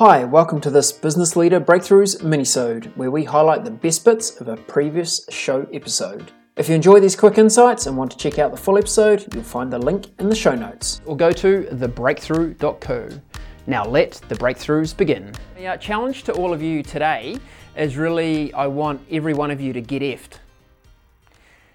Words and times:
Hi, 0.00 0.24
welcome 0.24 0.62
to 0.62 0.70
this 0.70 0.92
Business 0.92 1.36
Leader 1.36 1.60
Breakthroughs 1.60 2.22
minisode, 2.22 2.86
where 2.96 3.10
we 3.10 3.22
highlight 3.22 3.64
the 3.64 3.70
best 3.70 4.02
bits 4.02 4.40
of 4.40 4.48
a 4.48 4.56
previous 4.56 5.26
show 5.28 5.66
episode. 5.74 6.32
If 6.56 6.70
you 6.70 6.74
enjoy 6.74 7.00
these 7.00 7.14
quick 7.14 7.36
insights 7.36 7.84
and 7.84 7.98
want 7.98 8.10
to 8.12 8.16
check 8.16 8.38
out 8.38 8.50
the 8.50 8.56
full 8.56 8.78
episode, 8.78 9.26
you'll 9.34 9.42
find 9.42 9.70
the 9.70 9.78
link 9.78 10.06
in 10.18 10.30
the 10.30 10.34
show 10.34 10.54
notes. 10.54 11.02
Or 11.04 11.18
go 11.18 11.30
to 11.32 11.64
thebreakthrough.co. 11.64 13.20
Now 13.66 13.84
let 13.84 14.12
the 14.30 14.36
breakthroughs 14.36 14.96
begin. 14.96 15.34
The 15.54 15.66
uh, 15.66 15.76
challenge 15.76 16.22
to 16.22 16.32
all 16.32 16.54
of 16.54 16.62
you 16.62 16.82
today 16.82 17.36
is 17.76 17.98
really 17.98 18.54
I 18.54 18.68
want 18.68 19.02
every 19.10 19.34
one 19.34 19.50
of 19.50 19.60
you 19.60 19.74
to 19.74 19.82
get 19.82 20.00
effed. 20.00 20.38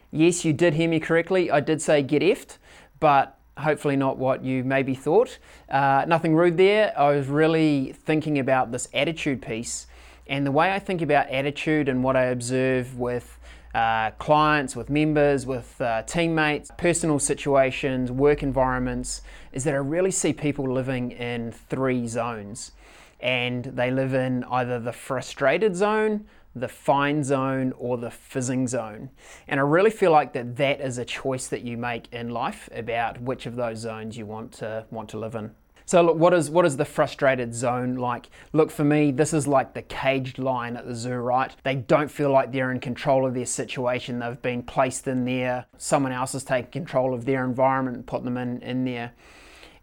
Yes, 0.09 0.43
you 0.43 0.51
did 0.51 0.73
hear 0.73 0.89
me 0.89 0.99
correctly. 0.99 1.51
I 1.51 1.59
did 1.59 1.79
say 1.79 2.01
get 2.01 2.23
effed, 2.23 2.57
but 2.99 3.34
hopefully 3.57 3.95
not 3.95 4.17
what 4.17 4.43
you 4.43 4.63
maybe 4.63 4.95
thought. 4.95 5.37
Uh, 5.69 6.05
nothing 6.07 6.35
rude 6.35 6.57
there. 6.57 6.93
I 6.97 7.11
was 7.11 7.27
really 7.27 7.93
thinking 7.93 8.39
about 8.39 8.71
this 8.71 8.87
attitude 8.93 9.41
piece. 9.41 9.87
And 10.27 10.45
the 10.45 10.51
way 10.51 10.73
I 10.73 10.79
think 10.79 11.01
about 11.01 11.29
attitude 11.29 11.87
and 11.87 12.03
what 12.03 12.15
I 12.15 12.25
observe 12.25 12.97
with 12.97 13.39
uh, 13.75 14.11
clients, 14.11 14.75
with 14.75 14.89
members, 14.89 15.45
with 15.45 15.79
uh, 15.81 16.01
teammates, 16.03 16.71
personal 16.77 17.19
situations, 17.19 18.11
work 18.11 18.41
environments, 18.41 19.21
is 19.51 19.65
that 19.65 19.73
I 19.73 19.77
really 19.77 20.11
see 20.11 20.33
people 20.33 20.71
living 20.71 21.11
in 21.11 21.51
three 21.51 22.07
zones. 22.07 22.71
And 23.19 23.65
they 23.65 23.91
live 23.91 24.13
in 24.13 24.43
either 24.45 24.79
the 24.79 24.93
frustrated 24.93 25.75
zone, 25.75 26.25
the 26.55 26.67
fine 26.67 27.23
zone 27.23 27.73
or 27.77 27.97
the 27.97 28.11
fizzing 28.11 28.67
zone. 28.67 29.09
And 29.47 29.59
I 29.59 29.63
really 29.63 29.91
feel 29.91 30.11
like 30.11 30.33
that 30.33 30.55
that 30.55 30.79
is 30.79 30.97
a 30.97 31.05
choice 31.05 31.47
that 31.47 31.61
you 31.61 31.77
make 31.77 32.11
in 32.13 32.29
life 32.29 32.69
about 32.73 33.21
which 33.21 33.45
of 33.45 33.55
those 33.55 33.79
zones 33.79 34.17
you 34.17 34.25
want 34.25 34.53
to 34.53 34.85
want 34.89 35.09
to 35.09 35.19
live 35.19 35.35
in. 35.35 35.51
So 35.87 36.01
look, 36.01 36.17
what 36.17 36.33
is 36.33 36.49
what 36.49 36.65
is 36.65 36.77
the 36.77 36.85
frustrated 36.85 37.53
zone 37.53 37.95
like? 37.95 38.29
Look 38.53 38.71
for 38.71 38.83
me, 38.83 39.11
this 39.11 39.33
is 39.33 39.47
like 39.47 39.75
the 39.75 39.83
caged 39.83 40.39
lion 40.39 40.77
at 40.77 40.87
the 40.87 40.95
zoo, 40.95 41.13
right? 41.13 41.55
They 41.63 41.75
don't 41.75 42.09
feel 42.09 42.31
like 42.31 42.51
they're 42.51 42.71
in 42.71 42.79
control 42.79 43.25
of 43.25 43.35
their 43.35 43.45
situation. 43.45 44.17
They've 44.17 44.41
been 44.41 44.63
placed 44.63 45.07
in 45.07 45.25
there. 45.25 45.67
Someone 45.77 46.11
else 46.11 46.33
has 46.33 46.43
taken 46.43 46.71
control 46.71 47.13
of 47.13 47.25
their 47.25 47.45
environment 47.45 47.97
and 47.97 48.07
put 48.07 48.23
them 48.23 48.37
in, 48.37 48.61
in 48.63 48.83
there. 48.83 49.11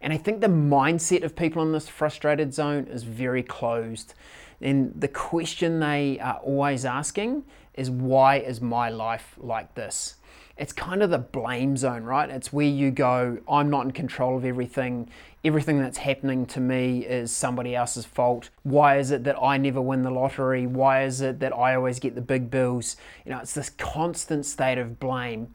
And 0.03 0.11
I 0.11 0.17
think 0.17 0.41
the 0.41 0.47
mindset 0.47 1.23
of 1.23 1.33
people 1.33 1.63
in 1.63 1.71
this 1.71 1.87
frustrated 1.87 2.53
zone 2.53 2.87
is 2.91 3.03
very 3.03 3.41
closed. 3.41 4.13
And 4.59 4.93
the 4.99 5.07
question 5.07 5.79
they 5.79 6.19
are 6.19 6.39
always 6.43 6.83
asking 6.83 7.45
is, 7.73 7.89
why 7.89 8.39
is 8.39 8.59
my 8.59 8.89
life 8.89 9.35
like 9.37 9.73
this? 9.75 10.15
It's 10.57 10.73
kind 10.73 11.01
of 11.01 11.09
the 11.09 11.19
blame 11.19 11.77
zone, 11.77 12.03
right? 12.03 12.29
It's 12.29 12.51
where 12.51 12.67
you 12.67 12.91
go, 12.91 13.39
I'm 13.49 13.69
not 13.69 13.85
in 13.85 13.91
control 13.91 14.37
of 14.37 14.43
everything. 14.43 15.09
Everything 15.45 15.79
that's 15.79 15.97
happening 15.97 16.45
to 16.47 16.59
me 16.59 17.05
is 17.05 17.31
somebody 17.31 17.73
else's 17.73 18.05
fault. 18.05 18.49
Why 18.63 18.97
is 18.97 19.09
it 19.11 19.23
that 19.23 19.41
I 19.41 19.57
never 19.57 19.81
win 19.81 20.03
the 20.03 20.11
lottery? 20.11 20.67
Why 20.67 21.05
is 21.05 21.21
it 21.21 21.39
that 21.39 21.53
I 21.53 21.75
always 21.75 21.99
get 21.99 22.13
the 22.13 22.21
big 22.21 22.51
bills? 22.51 22.97
You 23.25 23.31
know, 23.31 23.39
it's 23.39 23.53
this 23.53 23.69
constant 23.69 24.45
state 24.45 24.77
of 24.77 24.99
blame. 24.99 25.53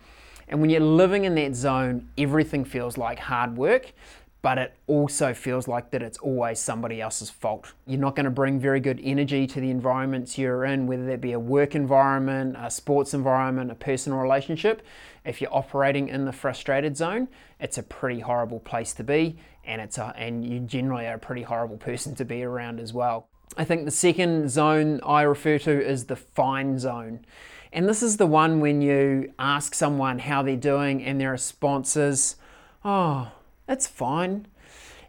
And 0.49 0.63
when 0.63 0.71
you're 0.71 0.81
living 0.81 1.27
in 1.27 1.35
that 1.35 1.55
zone, 1.55 2.09
everything 2.17 2.65
feels 2.65 2.97
like 2.97 3.19
hard 3.19 3.59
work 3.59 3.93
but 4.41 4.57
it 4.59 4.75
also 4.87 5.35
feels 5.35 5.67
like 5.67 5.91
that 5.91 6.03
it's 6.03 6.19
always 6.19 6.61
somebody 6.61 7.01
else's 7.01 7.29
fault. 7.29 7.73
You're 7.87 8.01
not 8.01 8.15
going 8.15 8.25
to 8.25 8.31
bring 8.31 8.61
very 8.61 8.79
good 8.79 9.01
energy 9.03 9.47
to 9.49 9.61
the 9.61 9.71
environments 9.71 10.39
you're 10.39 10.65
in, 10.65 10.87
whether 10.87 11.07
that 11.07 11.21
be 11.21 11.33
a 11.33 11.41
work 11.41 11.75
environment, 11.75 12.57
a 12.59 12.71
sports 12.71 13.15
environment, 13.15 13.73
a 13.73 13.75
personal 13.75 14.19
relationship. 14.21 14.83
If 15.25 15.41
you're 15.41 15.55
operating 15.55 16.09
in 16.09 16.25
the 16.25 16.33
frustrated 16.33 16.97
zone, 16.97 17.29
it's 17.59 17.79
a 17.79 17.83
pretty 17.83 18.21
horrible 18.21 18.61
place 18.61 18.95
to 18.95 19.05
be, 19.05 19.39
and 19.65 19.81
it's 19.81 19.99
a, 19.99 20.15
and 20.17 20.45
you 20.45 20.61
generally 20.61 21.07
are 21.07 21.15
a 21.15 21.19
pretty 21.19 21.43
horrible 21.43 21.77
person 21.77 22.15
to 22.15 22.25
be 22.25 22.45
around 22.45 22.79
as 22.79 22.93
well. 22.93 23.29
I 23.57 23.65
think 23.65 23.87
the 23.87 23.91
second 23.91 24.51
zone 24.51 25.01
I 25.05 25.23
refer 25.23 25.59
to 25.59 25.85
is 25.85 26.05
the 26.05 26.17
fine 26.17 26.79
zone. 26.79 27.25
And 27.73 27.89
this 27.89 28.03
is 28.03 28.17
the 28.17 28.27
one 28.27 28.61
when 28.61 28.81
you 28.83 29.33
ask 29.39 29.75
someone 29.75 30.21
how 30.21 30.43
they're 30.43 30.57
doing 30.57 31.03
and 31.03 31.21
their 31.21 31.33
response 31.33 31.97
is, 31.97 32.37
oh, 32.85 33.33
that's 33.69 33.87
fine. 33.87 34.47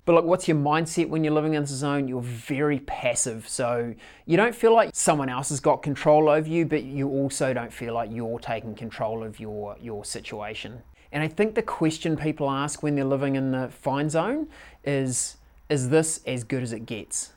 But 0.05 0.13
look, 0.13 0.25
what's 0.25 0.47
your 0.47 0.57
mindset 0.57 1.09
when 1.09 1.23
you're 1.23 1.33
living 1.33 1.53
in 1.53 1.63
the 1.63 1.67
zone? 1.67 2.07
You're 2.07 2.21
very 2.21 2.79
passive. 2.79 3.47
So 3.47 3.93
you 4.25 4.37
don't 4.37 4.55
feel 4.55 4.73
like 4.73 4.91
someone 4.93 5.29
else 5.29 5.49
has 5.49 5.59
got 5.59 5.81
control 5.81 6.29
over 6.29 6.47
you, 6.47 6.65
but 6.65 6.83
you 6.83 7.07
also 7.09 7.53
don't 7.53 7.71
feel 7.71 7.93
like 7.93 8.09
you're 8.11 8.39
taking 8.39 8.75
control 8.75 9.23
of 9.23 9.39
your, 9.39 9.75
your 9.79 10.03
situation. 10.05 10.81
And 11.11 11.23
I 11.23 11.27
think 11.27 11.55
the 11.55 11.61
question 11.61 12.17
people 12.17 12.49
ask 12.49 12.83
when 12.83 12.95
they're 12.95 13.05
living 13.05 13.35
in 13.35 13.51
the 13.51 13.69
fine 13.69 14.09
zone 14.09 14.47
is 14.83 15.37
is 15.69 15.89
this 15.89 16.21
as 16.25 16.43
good 16.43 16.63
as 16.63 16.73
it 16.73 16.85
gets? 16.87 17.33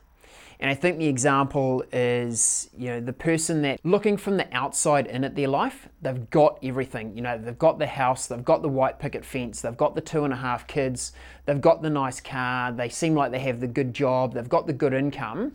And 0.63 0.71
I 0.71 0.77
think 0.77 0.99
the 0.99 1.09
example 1.09 1.83
is, 1.93 2.71
you 2.79 2.91
know, 2.91 3.01
the 3.01 3.13
person 3.13 3.63
that 3.63 3.81
looking 3.83 4.17
from 4.17 4.37
the 4.37 4.47
outside 4.57 5.09
in 5.09 5.25
at 5.25 5.35
their 5.35 5.49
life, 5.49 5.89
they've 6.03 6.31
got 6.31 6.61
everything. 6.63 7.17
You 7.17 7.23
know, 7.23 7.37
they've 7.37 7.59
got 7.59 7.81
the 7.81 7.87
house, 7.89 8.29
they've 8.29 8.45
got 8.45 8.63
the 8.63 8.69
white 8.69 9.01
picket 9.01 9.25
fence, 9.25 9.61
they've 9.61 9.77
got 9.77 9.97
the 9.97 10.01
two 10.01 10.23
and 10.23 10.33
a 10.33 10.37
half 10.37 10.69
kids, 10.69 11.15
they've 11.47 11.61
got 11.61 11.83
the 11.83 11.91
nice 11.91 12.21
car, 12.21 12.71
they 12.71 12.89
seem 12.89 13.17
like 13.17 13.33
they 13.33 13.41
have 13.41 13.59
the 13.59 13.67
good 13.67 13.93
job, 13.93 14.35
they've 14.35 14.49
got 14.49 14.69
the 14.69 14.73
good 14.73 14.95
income, 14.95 15.51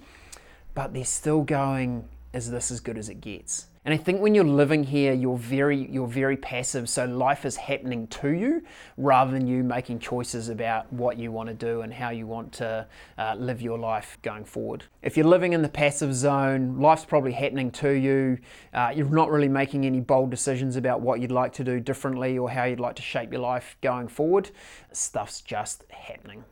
but 0.74 0.94
they're 0.94 1.06
still 1.06 1.42
going, 1.42 2.04
is 2.38 2.52
this 2.52 2.72
as 2.72 2.80
good 2.80 2.98
as 2.98 3.10
it 3.10 3.20
gets? 3.20 3.68
And 3.84 3.94
I 3.94 3.98
think 3.98 4.20
when 4.20 4.36
you're 4.36 4.44
living 4.44 4.84
here, 4.84 5.14
you're 5.14 5.38
very 5.38 5.90
you're 5.90 6.08
very 6.08 6.36
passive. 6.36 6.90
So 6.90 7.06
life 7.06 7.46
is 7.46 7.56
happening 7.56 8.06
to 8.08 8.30
you 8.30 8.62
rather 8.98 9.32
than 9.32 9.48
you 9.48 9.64
making 9.64 10.00
choices 10.00 10.50
about 10.50 10.92
what 10.92 11.18
you 11.18 11.32
want 11.32 11.48
to 11.48 11.56
do 11.56 11.82
and 11.82 11.94
how 11.94 12.10
you 12.10 12.28
want 12.28 12.52
to 12.54 12.86
uh, 13.18 13.36
live 13.40 13.62
your 13.62 13.78
life 13.78 14.18
going 14.24 14.44
forward. 14.44 14.84
If 15.02 15.16
you're 15.16 15.26
living 15.26 15.54
in 15.54 15.62
the 15.62 15.70
passive 15.70 16.14
zone, 16.14 16.80
life's 16.80 17.06
probably 17.06 17.32
happening 17.32 17.72
to 17.72 17.92
you. 17.92 18.40
Uh, 18.74 18.92
you're 18.94 19.10
not 19.10 19.32
really 19.32 19.48
making 19.48 19.86
any 19.86 20.02
bold 20.02 20.32
decisions 20.32 20.76
about 20.76 21.00
what 21.00 21.22
you'd 21.22 21.32
like 21.32 21.54
to 21.54 21.64
do 21.64 21.80
differently 21.80 22.38
or 22.38 22.50
how 22.50 22.66
you'd 22.66 22.82
like 22.82 22.98
to 22.98 23.02
shape 23.02 23.32
your 23.32 23.42
life 23.42 23.78
going 23.82 24.10
forward. 24.10 24.52
Stuff's 24.92 25.40
just 25.40 25.86
happening. 25.92 26.44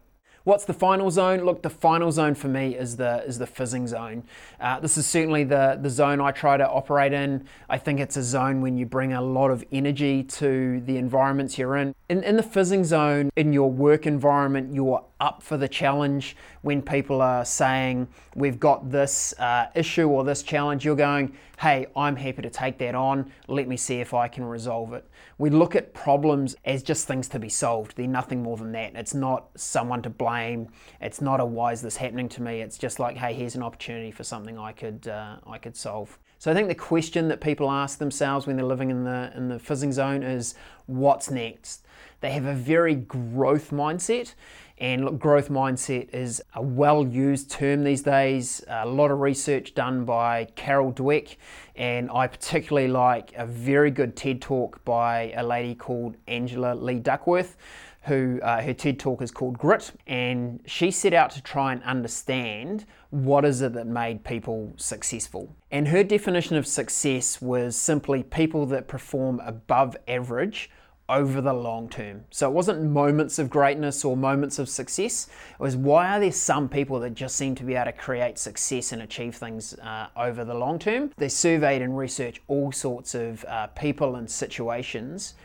What's 0.45 0.63
the 0.63 0.73
final 0.73 1.09
zone? 1.09 1.43
Look, 1.43 1.63
the 1.63 1.71
final 1.71 2.11
zone 2.11 2.35
for 2.35 2.47
me 2.47 2.75
is 2.75 2.97
the 2.97 3.23
is 3.25 3.39
the 3.39 3.47
fizzing 3.47 3.87
zone. 3.87 4.23
Uh, 4.61 4.79
this 4.79 4.95
is 4.95 5.07
certainly 5.07 5.43
the 5.43 5.79
the 5.81 5.89
zone 5.89 6.21
I 6.21 6.29
try 6.29 6.55
to 6.55 6.69
operate 6.69 7.13
in. 7.13 7.45
I 7.67 7.79
think 7.79 7.99
it's 7.99 8.15
a 8.15 8.21
zone 8.21 8.61
when 8.61 8.77
you 8.77 8.85
bring 8.85 9.13
a 9.13 9.21
lot 9.23 9.49
of 9.49 9.65
energy 9.71 10.21
to 10.21 10.81
the 10.81 10.97
environments 10.97 11.57
you're 11.57 11.75
in. 11.77 11.95
In, 12.09 12.23
in 12.23 12.35
the 12.35 12.43
fizzing 12.43 12.83
zone, 12.83 13.31
in 13.35 13.53
your 13.53 13.71
work 13.71 14.05
environment, 14.05 14.71
you're 14.71 15.03
up 15.19 15.41
for 15.41 15.57
the 15.57 15.67
challenge. 15.67 16.35
When 16.61 16.81
people 16.81 17.21
are 17.21 17.45
saying 17.45 18.07
we've 18.35 18.59
got 18.59 18.89
this 18.91 19.33
uh, 19.39 19.67
issue 19.75 20.07
or 20.09 20.23
this 20.23 20.43
challenge, 20.43 20.83
you're 20.83 20.95
going, 20.95 21.35
hey, 21.59 21.87
I'm 21.95 22.15
happy 22.15 22.41
to 22.41 22.49
take 22.49 22.77
that 22.79 22.95
on. 22.95 23.31
Let 23.47 23.67
me 23.67 23.77
see 23.77 23.99
if 23.99 24.13
I 24.13 24.27
can 24.27 24.43
resolve 24.43 24.93
it. 24.93 25.07
We 25.37 25.49
look 25.49 25.75
at 25.75 25.93
problems 25.93 26.55
as 26.65 26.83
just 26.83 27.07
things 27.07 27.27
to 27.29 27.39
be 27.39 27.49
solved. 27.49 27.95
They're 27.95 28.07
nothing 28.07 28.43
more 28.43 28.57
than 28.57 28.71
that. 28.73 28.95
It's 28.95 29.13
not 29.13 29.49
someone 29.55 30.01
to 30.03 30.09
blame. 30.09 30.69
It's 31.01 31.21
not 31.21 31.39
a 31.39 31.45
why 31.45 31.71
is 31.73 31.81
this 31.81 31.97
happening 31.97 32.29
to 32.29 32.41
me. 32.41 32.61
It's 32.61 32.77
just 32.77 32.99
like, 32.99 33.17
hey, 33.17 33.33
here's 33.33 33.55
an 33.55 33.63
opportunity 33.63 34.11
for 34.11 34.23
something 34.23 34.57
I 34.57 34.71
could 34.71 35.07
uh, 35.07 35.37
I 35.45 35.57
could 35.57 35.75
solve. 35.75 36.17
So 36.45 36.51
I 36.51 36.53
think 36.53 36.67
the 36.67 36.75
question 36.75 37.29
that 37.29 37.41
people 37.41 37.71
ask 37.71 37.97
themselves 37.97 38.45
when 38.45 38.55
they're 38.55 38.63
living 38.63 38.91
in 38.91 39.03
the 39.03 39.31
in 39.35 39.47
the 39.47 39.57
fizzing 39.57 39.91
zone 39.91 40.21
is, 40.21 40.53
what's 40.85 41.31
next? 41.31 41.83
They 42.21 42.33
have 42.33 42.45
a 42.45 42.53
very 42.53 42.93
growth 42.93 43.71
mindset. 43.71 44.35
And 44.77 45.05
look, 45.05 45.17
growth 45.17 45.49
mindset 45.49 46.13
is 46.13 46.43
a 46.53 46.61
well 46.61 47.03
used 47.03 47.49
term 47.49 47.83
these 47.83 48.03
days. 48.03 48.63
A 48.67 48.85
lot 48.85 49.09
of 49.09 49.21
research 49.21 49.73
done 49.73 50.05
by 50.05 50.45
Carol 50.55 50.93
Dweck, 50.93 51.37
and 51.75 52.11
I 52.11 52.27
particularly 52.27 52.89
like 52.89 53.33
a 53.35 53.47
very 53.47 53.89
good 53.89 54.15
TED 54.15 54.39
talk 54.39 54.85
by 54.85 55.31
a 55.31 55.43
lady 55.43 55.73
called 55.73 56.15
Angela 56.27 56.75
Lee 56.75 56.99
Duckworth, 56.99 57.57
who 58.05 58.39
uh, 58.41 58.61
her 58.61 58.73
TED 58.73 58.99
talk 58.99 59.21
is 59.21 59.31
called 59.31 59.57
Grit, 59.57 59.91
and 60.05 60.59
she 60.65 60.91
set 60.91 61.13
out 61.13 61.31
to 61.31 61.41
try 61.41 61.73
and 61.73 61.83
understand 61.83 62.85
what 63.09 63.45
is 63.45 63.61
it 63.61 63.73
that 63.73 63.87
made 63.87 64.23
people 64.23 64.73
successful. 64.77 65.55
And 65.71 65.87
her 65.87 66.03
definition 66.03 66.55
of 66.55 66.67
success 66.67 67.41
was 67.41 67.75
simply 67.75 68.23
people 68.23 68.65
that 68.67 68.87
perform 68.87 69.41
above 69.43 69.97
average 70.07 70.69
over 71.07 71.39
the 71.39 71.53
long 71.53 71.87
term. 71.87 72.25
So 72.31 72.49
it 72.49 72.53
wasn't 72.53 72.83
moments 72.83 73.37
of 73.37 73.49
greatness 73.49 74.03
or 74.03 74.17
moments 74.17 74.57
of 74.57 74.67
success. 74.67 75.27
It 75.53 75.59
was 75.59 75.75
why 75.75 76.15
are 76.15 76.19
there 76.19 76.31
some 76.31 76.67
people 76.67 76.99
that 77.01 77.13
just 77.13 77.35
seem 77.35 77.53
to 77.55 77.63
be 77.63 77.75
able 77.75 77.85
to 77.85 77.91
create 77.91 78.39
success 78.39 78.91
and 78.91 79.01
achieve 79.01 79.35
things 79.35 79.75
uh, 79.75 80.07
over 80.17 80.43
the 80.43 80.55
long 80.55 80.79
term? 80.79 81.11
They 81.17 81.29
surveyed 81.29 81.81
and 81.81 81.97
researched 81.97 82.41
all 82.47 82.71
sorts 82.71 83.13
of 83.13 83.45
uh, 83.45 83.67
people 83.67 84.15
and 84.15 84.29
situations. 84.29 85.35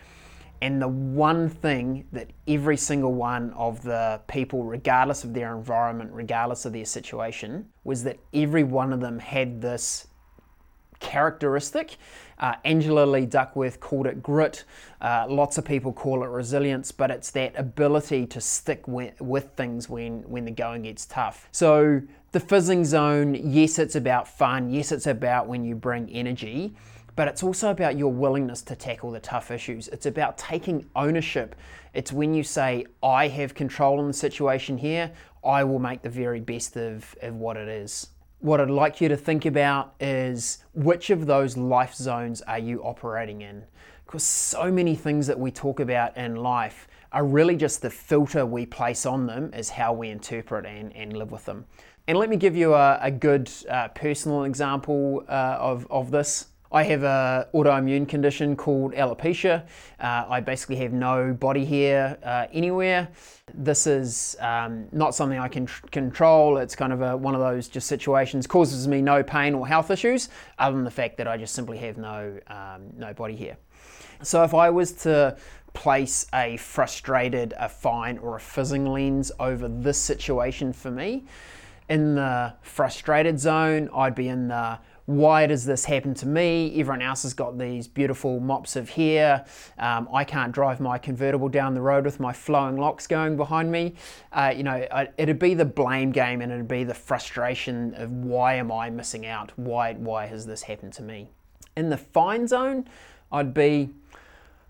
And 0.62 0.80
the 0.80 0.88
one 0.88 1.48
thing 1.48 2.06
that 2.12 2.30
every 2.46 2.76
single 2.76 3.14
one 3.14 3.52
of 3.54 3.82
the 3.82 4.20
people, 4.28 4.64
regardless 4.64 5.24
of 5.24 5.32
their 5.32 5.56
environment, 5.56 6.10
regardless 6.12 6.66
of 6.66 6.74
their 6.74 6.84
situation, 6.84 7.66
was 7.82 8.04
that 8.04 8.18
every 8.34 8.62
one 8.62 8.92
of 8.92 9.00
them 9.00 9.18
had 9.18 9.62
this 9.62 10.08
characteristic. 11.00 11.96
Uh, 12.38 12.54
Angela 12.64 13.04
Lee 13.04 13.26
Duckworth 13.26 13.80
called 13.80 14.06
it 14.06 14.22
grit. 14.22 14.64
Uh, 15.00 15.26
lots 15.28 15.58
of 15.58 15.64
people 15.64 15.92
call 15.92 16.22
it 16.22 16.28
resilience, 16.28 16.92
but 16.92 17.10
it's 17.10 17.30
that 17.32 17.52
ability 17.56 18.26
to 18.26 18.40
stick 18.40 18.86
with, 18.86 19.20
with 19.20 19.50
things 19.56 19.88
when, 19.88 20.22
when 20.22 20.44
the 20.44 20.50
going 20.50 20.82
gets 20.82 21.04
tough. 21.06 21.48
So, 21.52 22.00
the 22.32 22.40
fizzing 22.40 22.84
zone, 22.84 23.34
yes, 23.34 23.80
it's 23.80 23.96
about 23.96 24.28
fun. 24.28 24.70
Yes, 24.70 24.92
it's 24.92 25.08
about 25.08 25.48
when 25.48 25.64
you 25.64 25.74
bring 25.74 26.08
energy 26.10 26.74
but 27.16 27.28
it's 27.28 27.42
also 27.42 27.70
about 27.70 27.98
your 27.98 28.10
willingness 28.10 28.62
to 28.62 28.74
tackle 28.74 29.10
the 29.10 29.20
tough 29.20 29.50
issues. 29.50 29.88
It's 29.88 30.06
about 30.06 30.38
taking 30.38 30.86
ownership. 30.96 31.54
It's 31.92 32.12
when 32.12 32.32
you 32.32 32.42
say, 32.42 32.86
I 33.02 33.28
have 33.28 33.54
control 33.54 34.00
in 34.00 34.06
the 34.06 34.14
situation 34.14 34.78
here, 34.78 35.10
I 35.44 35.64
will 35.64 35.78
make 35.78 36.00
the 36.00 36.08
very 36.08 36.40
best 36.40 36.76
of, 36.76 37.14
of 37.20 37.34
what 37.34 37.58
it 37.58 37.68
is. 37.68 38.08
What 38.40 38.58
I'd 38.58 38.70
like 38.70 39.02
you 39.02 39.08
to 39.10 39.18
think 39.18 39.44
about 39.44 39.94
is 40.00 40.64
which 40.72 41.10
of 41.10 41.26
those 41.26 41.58
life 41.58 41.94
zones 41.94 42.40
are 42.40 42.58
you 42.58 42.82
operating 42.82 43.42
in? 43.42 43.64
Because 44.06 44.22
so 44.22 44.72
many 44.72 44.96
things 44.96 45.26
that 45.26 45.38
we 45.38 45.50
talk 45.50 45.78
about 45.78 46.16
in 46.16 46.36
life 46.36 46.88
are 47.12 47.26
really 47.26 47.54
just 47.54 47.82
the 47.82 47.90
filter 47.90 48.46
we 48.46 48.64
place 48.64 49.04
on 49.04 49.26
them, 49.26 49.52
is 49.52 49.68
how 49.68 49.92
we 49.92 50.08
interpret 50.08 50.64
and, 50.64 50.96
and 50.96 51.18
live 51.18 51.30
with 51.30 51.44
them. 51.44 51.66
And 52.08 52.16
let 52.16 52.30
me 52.30 52.36
give 52.36 52.56
you 52.56 52.72
a, 52.72 52.98
a 53.02 53.10
good 53.10 53.50
uh, 53.68 53.88
personal 53.88 54.44
example 54.44 55.22
uh, 55.28 55.58
of, 55.60 55.86
of 55.90 56.10
this. 56.10 56.46
I 56.72 56.84
have 56.84 57.02
an 57.02 57.46
autoimmune 57.52 58.08
condition 58.08 58.54
called 58.54 58.92
alopecia. 58.92 59.64
Uh, 59.98 60.24
I 60.28 60.40
basically 60.40 60.76
have 60.76 60.92
no 60.92 61.32
body 61.32 61.64
hair 61.64 62.16
uh, 62.22 62.46
anywhere. 62.52 63.08
This 63.52 63.88
is 63.88 64.36
um, 64.38 64.86
not 64.92 65.12
something 65.12 65.36
I 65.36 65.48
can 65.48 65.66
tr- 65.66 65.86
control. 65.88 66.58
It's 66.58 66.76
kind 66.76 66.92
of 66.92 67.02
a, 67.02 67.16
one 67.16 67.34
of 67.34 67.40
those 67.40 67.66
just 67.66 67.88
situations 67.88 68.46
causes 68.46 68.86
me 68.86 69.02
no 69.02 69.22
pain 69.24 69.52
or 69.52 69.66
health 69.66 69.90
issues, 69.90 70.28
other 70.60 70.76
than 70.76 70.84
the 70.84 70.92
fact 70.92 71.16
that 71.16 71.26
I 71.26 71.36
just 71.36 71.54
simply 71.54 71.78
have 71.78 71.98
no 71.98 72.38
um, 72.46 72.82
no 72.96 73.12
body 73.14 73.34
hair. 73.34 73.56
So 74.22 74.44
if 74.44 74.54
I 74.54 74.70
was 74.70 74.92
to 75.02 75.36
place 75.72 76.26
a 76.32 76.56
frustrated, 76.58 77.52
a 77.58 77.68
fine, 77.68 78.18
or 78.18 78.36
a 78.36 78.40
fizzing 78.40 78.86
lens 78.86 79.32
over 79.40 79.66
this 79.66 79.98
situation 79.98 80.72
for 80.72 80.92
me, 80.92 81.24
in 81.88 82.14
the 82.14 82.54
frustrated 82.62 83.40
zone, 83.40 83.90
I'd 83.92 84.14
be 84.14 84.28
in 84.28 84.46
the 84.46 84.78
why 85.10 85.44
does 85.46 85.64
this 85.64 85.84
happen 85.84 86.14
to 86.14 86.26
me? 86.28 86.70
Everyone 86.78 87.02
else 87.02 87.24
has 87.24 87.34
got 87.34 87.58
these 87.58 87.88
beautiful 87.88 88.38
mops 88.38 88.76
of 88.76 88.90
hair. 88.90 89.44
Um, 89.76 90.08
I 90.14 90.22
can't 90.22 90.52
drive 90.52 90.78
my 90.78 90.98
convertible 90.98 91.48
down 91.48 91.74
the 91.74 91.80
road 91.80 92.04
with 92.04 92.20
my 92.20 92.32
flowing 92.32 92.76
locks 92.76 93.08
going 93.08 93.36
behind 93.36 93.72
me. 93.72 93.96
Uh, 94.32 94.54
you 94.56 94.62
know, 94.62 94.86
it'd 95.18 95.40
be 95.40 95.54
the 95.54 95.64
blame 95.64 96.12
game 96.12 96.40
and 96.40 96.52
it'd 96.52 96.68
be 96.68 96.84
the 96.84 96.94
frustration 96.94 97.92
of 97.94 98.12
why 98.12 98.54
am 98.54 98.70
I 98.70 98.88
missing 98.88 99.26
out? 99.26 99.50
Why, 99.56 99.94
why 99.94 100.26
has 100.26 100.46
this 100.46 100.62
happened 100.62 100.92
to 100.94 101.02
me? 101.02 101.28
In 101.76 101.90
the 101.90 101.98
fine 101.98 102.46
zone, 102.46 102.86
I'd 103.32 103.52
be 103.52 103.90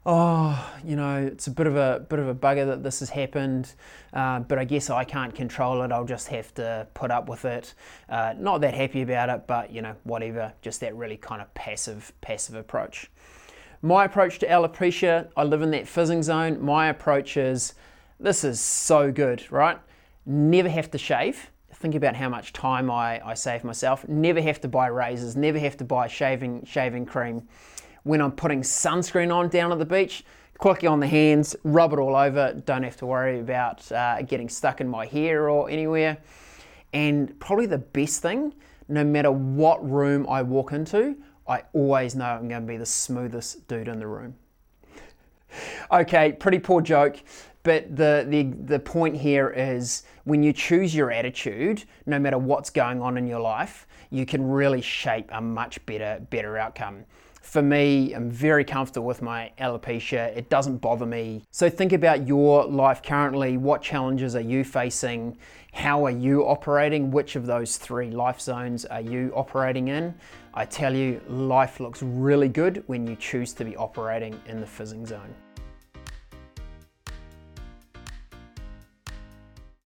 oh, 0.06 0.72
you 0.84 0.96
know, 0.96 1.18
it's 1.18 1.46
a 1.46 1.50
bit 1.50 1.66
of 1.66 1.76
a 1.76 2.04
bit 2.08 2.18
of 2.18 2.28
a 2.28 2.34
bugger 2.34 2.66
that 2.66 2.82
this 2.82 3.00
has 3.00 3.10
happened, 3.10 3.74
uh, 4.12 4.40
but 4.40 4.58
I 4.58 4.64
guess 4.64 4.90
I 4.90 5.04
can't 5.04 5.34
control 5.34 5.82
it. 5.82 5.92
I'll 5.92 6.04
just 6.04 6.28
have 6.28 6.54
to 6.54 6.86
put 6.94 7.10
up 7.10 7.28
with 7.28 7.44
it. 7.44 7.74
Uh, 8.08 8.34
not 8.38 8.60
that 8.62 8.74
happy 8.74 9.02
about 9.02 9.28
it, 9.28 9.46
but 9.46 9.72
you 9.72 9.82
know, 9.82 9.94
whatever. 10.04 10.52
Just 10.62 10.80
that 10.80 10.94
really 10.96 11.16
kind 11.16 11.42
of 11.42 11.52
passive 11.54 12.12
passive 12.20 12.54
approach. 12.54 13.10
My 13.82 14.04
approach 14.04 14.38
to 14.40 14.46
alopecia, 14.46 15.28
I 15.36 15.44
live 15.44 15.62
in 15.62 15.70
that 15.70 15.88
fizzing 15.88 16.22
zone. 16.22 16.60
My 16.60 16.88
approach 16.88 17.38
is, 17.38 17.74
this 18.18 18.44
is 18.44 18.60
so 18.60 19.10
good, 19.10 19.50
right? 19.50 19.78
Never 20.26 20.68
have 20.68 20.90
to 20.90 20.98
shave. 20.98 21.50
Think 21.72 21.94
about 21.94 22.14
how 22.14 22.28
much 22.28 22.52
time 22.52 22.90
I, 22.90 23.26
I 23.26 23.32
save 23.32 23.64
myself. 23.64 24.06
Never 24.06 24.42
have 24.42 24.60
to 24.62 24.68
buy 24.68 24.88
razors. 24.88 25.34
Never 25.34 25.58
have 25.58 25.78
to 25.78 25.84
buy 25.84 26.08
shaving 26.08 26.64
shaving 26.66 27.06
cream 27.06 27.48
when 28.02 28.20
I'm 28.20 28.32
putting 28.32 28.62
sunscreen 28.62 29.34
on 29.34 29.48
down 29.48 29.72
at 29.72 29.78
the 29.78 29.84
beach, 29.84 30.24
quickly 30.58 30.88
on 30.88 31.00
the 31.00 31.06
hands, 31.06 31.56
rub 31.64 31.92
it 31.92 31.98
all 31.98 32.14
over, 32.14 32.52
don't 32.66 32.82
have 32.82 32.96
to 32.98 33.06
worry 33.06 33.40
about 33.40 33.90
uh, 33.92 34.22
getting 34.22 34.48
stuck 34.48 34.80
in 34.80 34.88
my 34.88 35.06
hair 35.06 35.48
or 35.48 35.70
anywhere. 35.70 36.18
And 36.92 37.38
probably 37.40 37.66
the 37.66 37.78
best 37.78 38.20
thing, 38.20 38.54
no 38.88 39.04
matter 39.04 39.30
what 39.30 39.88
room 39.88 40.26
I 40.28 40.42
walk 40.42 40.72
into, 40.72 41.16
I 41.48 41.62
always 41.72 42.14
know 42.14 42.26
I'm 42.26 42.48
going 42.48 42.62
to 42.62 42.66
be 42.66 42.76
the 42.76 42.86
smoothest 42.86 43.66
dude 43.68 43.88
in 43.88 43.98
the 43.98 44.06
room. 44.06 44.34
okay, 45.92 46.32
pretty 46.32 46.58
poor 46.58 46.80
joke, 46.80 47.16
but 47.62 47.94
the, 47.94 48.26
the, 48.28 48.44
the 48.64 48.78
point 48.78 49.16
here 49.16 49.50
is 49.50 50.04
when 50.24 50.42
you 50.42 50.52
choose 50.52 50.94
your 50.94 51.10
attitude, 51.10 51.84
no 52.06 52.18
matter 52.18 52.38
what's 52.38 52.70
going 52.70 53.02
on 53.02 53.16
in 53.18 53.26
your 53.26 53.40
life, 53.40 53.86
you 54.10 54.26
can 54.26 54.48
really 54.48 54.80
shape 54.80 55.28
a 55.32 55.40
much 55.40 55.84
better, 55.86 56.20
better 56.30 56.56
outcome. 56.58 57.04
For 57.40 57.62
me, 57.62 58.12
I'm 58.12 58.30
very 58.30 58.64
comfortable 58.64 59.06
with 59.06 59.22
my 59.22 59.50
alopecia. 59.58 60.36
It 60.36 60.50
doesn't 60.50 60.76
bother 60.78 61.06
me. 61.06 61.42
So 61.50 61.68
think 61.70 61.92
about 61.92 62.26
your 62.26 62.64
life 62.64 63.02
currently. 63.02 63.56
What 63.56 63.82
challenges 63.82 64.36
are 64.36 64.40
you 64.40 64.62
facing? 64.62 65.38
How 65.72 66.04
are 66.04 66.10
you 66.10 66.42
operating? 66.42 67.10
Which 67.10 67.36
of 67.36 67.46
those 67.46 67.76
three 67.76 68.10
life 68.10 68.40
zones 68.40 68.84
are 68.84 69.00
you 69.00 69.32
operating 69.34 69.88
in? 69.88 70.14
I 70.54 70.64
tell 70.64 70.94
you, 70.94 71.20
life 71.28 71.80
looks 71.80 72.02
really 72.02 72.48
good 72.48 72.84
when 72.86 73.06
you 73.06 73.16
choose 73.16 73.52
to 73.54 73.64
be 73.64 73.76
operating 73.76 74.38
in 74.46 74.60
the 74.60 74.66
fizzing 74.66 75.06
zone. 75.06 75.34